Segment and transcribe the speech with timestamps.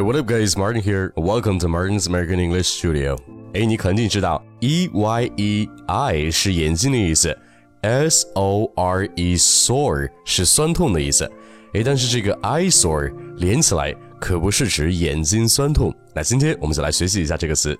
[0.00, 0.56] What up, guys?
[0.56, 1.12] Martin here.
[1.16, 3.16] Welcome to Martin's American English Studio.
[3.54, 7.36] 哎，你肯定知道，e y e i 是眼睛的意思，
[7.82, 11.24] s o r e sore 是酸痛的意思。
[11.72, 15.94] 哎，但是这个 eye sore 连起来可不是指眼睛酸痛。
[16.14, 17.78] 那今天我们就来学习一下这个词。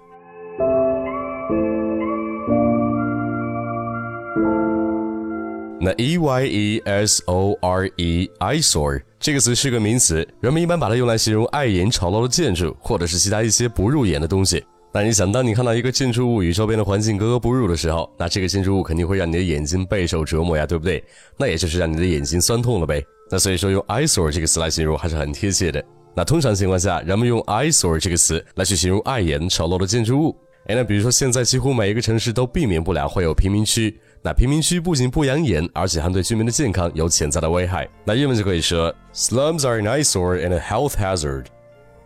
[5.80, 14.61] 那 e y e s o r e eyesore 这个词是个名词，人们一般把它用来形容碍眼吵闹的建筑，或者是其他一些不入眼的东西。
[14.93, 21.01] 那你想，当你看到一个建筑物与周边的环境格格不入的时候，那这个建筑物肯定会让你的眼睛备受折磨呀，对不对？
[21.37, 23.01] 那也就是让你的眼睛酸痛了呗。
[23.31, 25.81] 那所以说用 eyesore 这个词来形容还是很贴切的。
[26.13, 30.37] 那通常情况下，人们用 eyesore 这个词来去形容碍眼吵闹的建筑物。
[30.67, 33.97] 哎，那比如说现在几乎每一个城市都避免不了会有贫民区。
[34.22, 37.88] 那贫民区不仅不养眼，而且还对居民的健康有潜在的危害。
[38.04, 41.46] 那英文就可以说，Slums are an eyesore and a health hazard.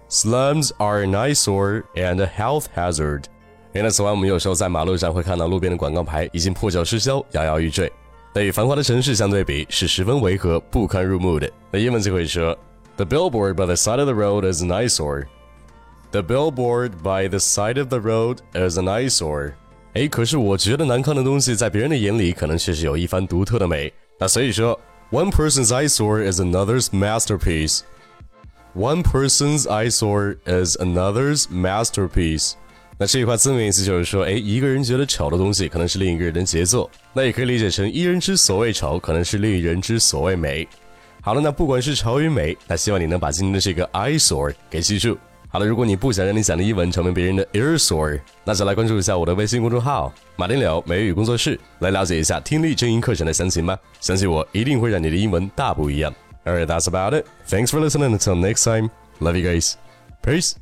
[0.09, 3.25] Slums are an eyesore and a health hazard.
[3.73, 7.91] 哎，那此外，我们有时候在马路上会看到路边的广告牌已经破旧失效，摇摇欲坠。
[8.35, 11.51] 那与繁华的城市相对比，是十分违和、不堪入目的。
[11.71, 12.57] 那英文就可以说，
[12.97, 15.25] The billboard by the side of the road is an eyesore.
[16.11, 19.55] The billboard by the side of the road is an eyesore.
[19.98, 23.92] 哎，可是我觉得难看的东西，在别人的眼里可能确实有一番独特的美。
[24.20, 27.80] 那所以说，one person's eyesore is another's masterpiece。
[28.76, 32.52] One person's eyesore is another's masterpiece。
[33.00, 36.88] 那这一块字面意思就是说，哎，一个人觉得丑的东西，可能是另一个人的杰作。
[37.12, 40.68] 那也可以理解成，一人之所谓丑，可能是另一人之所谓美。
[41.22, 45.18] 好了，那不管是丑与美，那希望你能把今天的这个 eyesore 给记住。
[45.58, 53.76] 好了，如果你不想让你讲的英文成为别人的 ear sore，那就来关注一下我的微信公众号“马丁柳美语工作室”，来了解一下听力正音课程的详情吧。
[54.00, 56.14] 相信我，一定会让你的英文大不一样。
[56.46, 57.26] Alright, that's about it.
[57.50, 58.16] Thanks for listening.
[58.16, 59.74] Until next time, love you guys.
[60.22, 60.54] Peace.